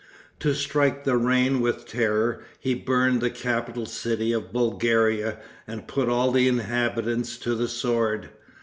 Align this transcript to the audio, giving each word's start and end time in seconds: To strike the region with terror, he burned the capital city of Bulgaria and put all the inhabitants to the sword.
To 0.39 0.55
strike 0.55 1.03
the 1.03 1.15
region 1.15 1.61
with 1.61 1.85
terror, 1.85 2.43
he 2.59 2.73
burned 2.73 3.21
the 3.21 3.29
capital 3.29 3.85
city 3.85 4.33
of 4.33 4.51
Bulgaria 4.51 5.37
and 5.67 5.87
put 5.87 6.09
all 6.09 6.31
the 6.31 6.47
inhabitants 6.47 7.37
to 7.37 7.53
the 7.53 7.67
sword. 7.67 8.29